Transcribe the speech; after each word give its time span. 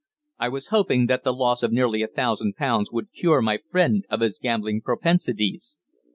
I 0.39 0.49
was 0.49 0.69
hoping 0.69 1.05
that 1.05 1.23
the 1.23 1.31
loss 1.31 1.61
of 1.61 1.71
nearly 1.71 2.01
a 2.01 2.07
thousand 2.07 2.55
pounds 2.55 2.91
would 2.91 3.11
cure 3.13 3.39
my 3.39 3.59
friend 3.69 4.03
of 4.09 4.21
his 4.21 4.39
gambling 4.39 4.81
propensities. 4.81 5.77